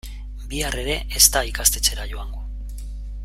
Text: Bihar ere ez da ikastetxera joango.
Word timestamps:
Bihar 0.53 0.77
ere 0.83 0.95
ez 1.19 1.23
da 1.35 1.43
ikastetxera 1.49 2.09
joango. 2.15 2.45